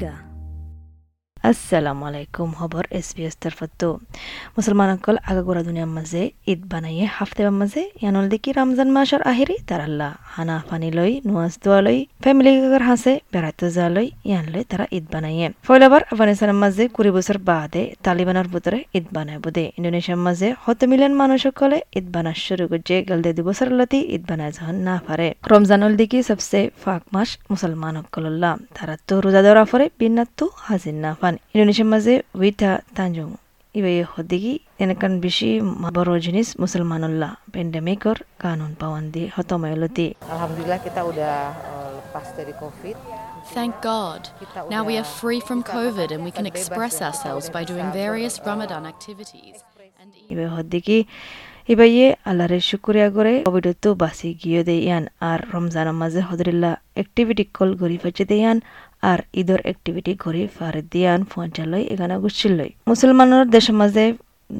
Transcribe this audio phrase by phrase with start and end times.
[0.00, 0.14] রোহিঙ্গা
[1.44, 3.88] আসসালামু আলাইকুম খবর এস বি এছ তৰফতো
[4.54, 10.10] মুছলমানসকল আগাগোড়া দুনিয়ার মাজে ঈদ বানাইয়ে, হাফতে মাজে ইয়ানল দেখি রমজান মাসের আহিরি তার আল্লাহ
[10.30, 14.84] হানা ফানি লৈ নুৱাজ দোৱা লৈ ফেমিলি গাগৰ হাসে বেড়াইতে যা লৈ ইয়ান লৈ তারা
[14.96, 20.48] ঈদ বানাইয়ে ফয়লাবার আফগানিস্তানের মাঝে কুড়ি বছর বাদে তালিবানের ভিতরে ঈদ বানায় বোধে ইন্দোনেশিয়ার মাঝে
[20.64, 24.76] হত মিলিয়ন মানুষ সকলে ঈদ বানা শুরু করছে গলদে দু বছর লতি ঈদ বানায় যখন
[24.88, 30.40] না পারে রমজানুল দিকে সবসে ফাক মাস মুসলমান সকল্লাহ তারা তো রোজা দেওয়ার পরে বিন্নাত
[30.60, 33.28] হাজির না পান ইন্দোনেশিয়ার মাঝে উইথা তাঞ্জুং
[33.78, 35.50] इवे होदिगी एनकन बिशी
[35.96, 41.34] बरोजिnis musulmanullah pandemic or kanun pawandi alhamdulillah kita udah
[41.98, 42.98] lepas dari covid
[43.50, 44.28] Thank God.
[44.70, 48.86] Now we are free from COVID and we can express ourselves by doing various Ramadan
[48.86, 49.64] activities.
[50.32, 50.98] ইবে হদিকি
[51.72, 57.70] ইবাইয়ে আল্লাহরে শুক্রিয়া করে কোভিডতো বাসি গিয়ে দে ইয়ান। আর রমজানের মাঝে হদরিল্লা অ্যাক্টিভিটি কল
[57.80, 58.58] গরি ফাচে দে ইয়ান।
[59.10, 64.04] আর ঈদর activity গরি ফারে দিয়ান পৌঁছালই এখানে গুছিলই মুসলমানের দেশের মাঝে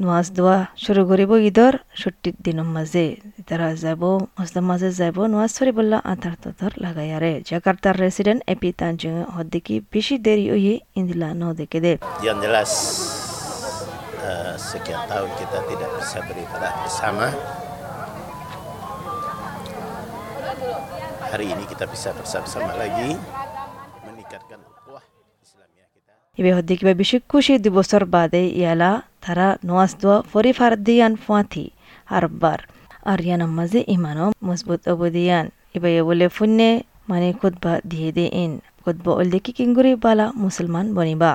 [0.01, 3.05] নামাজ দোয়া শুরু করিব ঈদর, ছুটির দিনের মাঝে
[3.47, 4.01] তারা যাব,
[4.37, 10.15] মসজিদের মাঝে যাব, নামাজ সরি বললা আধার তথর লাগাইয়ারে জাকার্তার রেসিডেন্ট এপি তানজুং হদ্দিকি, বেশি
[10.25, 11.93] দেরি হয়ে ইন্দিলা ন দেখে দে
[14.21, 17.33] Eh, sekian tahun kita tidak bisa beribadah bersama.
[21.33, 23.17] Hari ini kita bisa bersama-sama lagi
[24.05, 25.01] meningkatkan ukhuwah
[25.41, 26.13] Islamiyah kita.
[26.37, 31.73] Ibu Hadi kita bishik kushi di bosor bade ialah tara noas dua fori fardian fuati
[32.05, 32.69] harbar.
[33.01, 35.49] Aryana mazi imano musbut abudian.
[35.73, 38.61] Ibu ya boleh funne mani khutbah diye in.
[38.85, 41.31] দে ওল দেখি কিঙ্গুরি বালা মুসলমান বনিবা।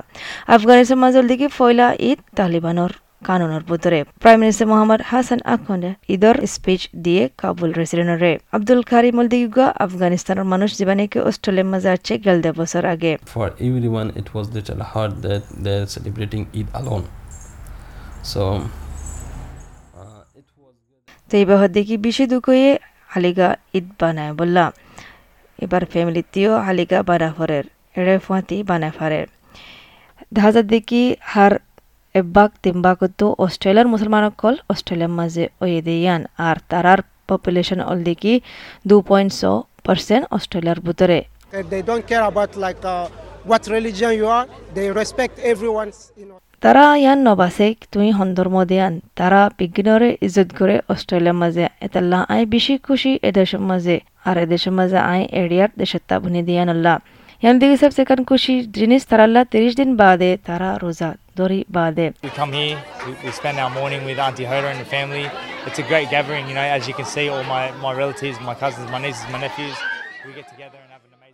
[0.54, 0.98] আফগানিস্তান
[1.56, 2.18] ফয়লা ঈদ
[3.28, 5.00] কানুনের ভিতরে prime minister Mohammad
[5.54, 8.80] আখন্ডে ঈদর speech দিয়ে কাবুল রেসিডেন্টরে আব্দুল
[10.52, 13.12] মানুষ জীবনীকে অস্ট্রেলিয়ার মাঝে আছে গেল বছর আগে।
[16.80, 17.06] Alone.
[18.32, 18.42] So
[20.00, 20.76] uh, it was
[21.30, 21.34] তো
[21.76, 22.68] দেখি বেশি দুঃখয়ে
[23.12, 24.64] হালিগা ঈদ বানায় বললা।
[25.64, 27.64] এবার ফ্যামিলি তিও হালিকা বানা ফরের
[28.00, 29.26] এড়ে ফুয়াতি বানাফারের। ফারের
[30.36, 31.02] দেখা দেখি
[31.32, 31.52] হার
[32.14, 38.34] এবাক তিনবাকতো অস্ট্রেলিয়ার মুসলমান কল অস্ট্রেলিয়ার মাঝে ওয়ে দিয়ান আর তারার পপুলেশন অল দেখি
[38.88, 39.42] দু পয়েন্ট ছ
[39.86, 41.18] পার্সেন্ট অস্ট্রেলিয়ার ভিতরে।
[41.72, 44.46] They don't care about like uh, what religion you are.
[44.74, 46.38] They respect everyone's, you know.
[46.62, 52.74] তারা ইয়ান নবাসে তুই সন্দর্ভ দিয়ান তারা বিজ্ঞানরে ইজ্জত করে অস্ট্রেলিয়ার মাঝে এতাল্লা আই বেশি
[52.86, 53.96] খুশি এদেশের মাঝে
[54.28, 56.96] আর এদেশের মাঝে আই এরিয়ার দেশের তাবুনি দিয়ান আল্লাহ
[57.42, 62.30] ইয়ান দিকে সব সেখান খুশি জিনিস তারাল্লা তিরিশ দিন বাদে তারা রোজা দরি বাদে We
[62.40, 65.26] come here, we, we spend our morning with Auntie Hoda and the family.
[65.66, 68.56] It's a great gathering, you know, as you can see, all my, my relatives, my
[68.62, 69.76] cousins, my nieces, my nephews,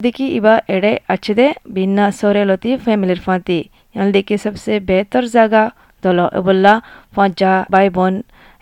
[0.01, 3.59] দেখি ইবা এড়ে আছিদে বিন্না সরেলতি ফ্যামিলির ফাঁতি
[3.95, 5.63] ইয়ান দেখি সবসে বেহতর জায়গা
[6.05, 6.75] দল এবল্লা
[7.15, 8.15] পঞ্চা by বোন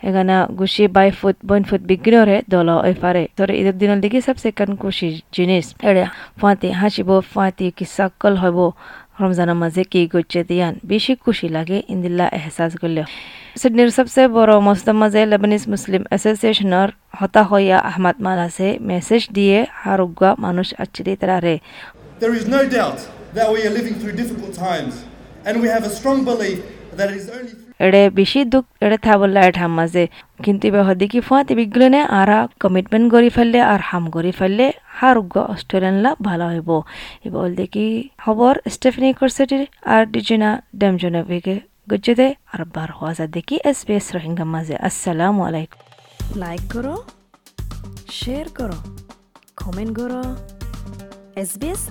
[0.03, 2.69] এখানে গুছি বাই ফুট বোন ফুট বিগ্নরে দল
[3.01, 6.03] পারে তোরে ঈদের দিনের দেখি সবসে কান খুশি জিনিস এড়ে
[6.39, 8.57] ফাঁতি হাসিব ফাঁতি কি সকল হব
[9.19, 13.01] রমজানের মাঝে কি করছে দিয়ান বেশি খুশি লাগে ইন্দিল্লা এহসাস করলে
[13.55, 16.89] সিডনির সবচেয়ে বড় মসজিদের মাঝে লেবানিজ মুসলিম অ্যাসোসিয়েশনের
[17.19, 21.55] হতা হইয়া আহমদ মালাসে মেসেজ দিয়ে হারুগা মানুষ আচ্ছিদি তারারে
[22.21, 22.99] There is no doubt
[23.33, 24.93] that we are living through difficult times,
[25.45, 26.57] and we have a strong belief
[26.97, 30.03] that it is only এড়ে বেশি দুঃখ এড়ে থাবল্লা এঠাম মাঝে
[30.43, 34.65] কিন্তু এবার হদিকি ফুয়াতে বিগ্লনে আরা কমিটমেন্ট করি ফেললে আর হাম করি ফেললে
[34.97, 36.69] হারুগ্য অস্ট্রেলিয়ানলা ভালো হইব
[37.27, 37.85] এবার দেখি
[38.23, 39.63] খবর স্টেফনি কোর্সেটির
[39.93, 41.55] আর ডিজিনা ডেমজনভিকে
[41.91, 45.79] গুজে আর বার হওয়া যা দেখি এস বি এস রোহিঙ্গা মাঝে আসসালামু আলাইকুম
[46.39, 46.95] লাইক করো
[48.19, 48.77] শেয়ার করো
[49.57, 50.21] কমেন্ট করো
[51.35, 51.81] এছ বি এছ